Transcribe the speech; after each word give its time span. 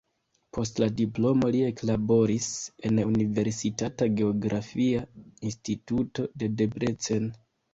Post 0.57 0.79
la 0.83 0.85
diplomo 1.01 1.49
li 1.55 1.59
eklaboris 1.65 2.47
en 2.91 3.03
universitata 3.03 4.09
geografia 4.23 5.05
instituto 5.51 6.27
de 6.43 6.51
Debrecen. 6.63 7.31